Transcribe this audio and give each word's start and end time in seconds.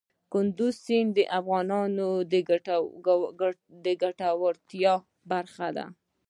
کندز 0.33 0.73
سیند 0.83 1.09
د 1.17 1.19
افغانانو 1.39 2.07
د 3.85 3.87
ګټورتیا 4.01 4.93
برخه 5.31 5.67
ده. 5.77 5.85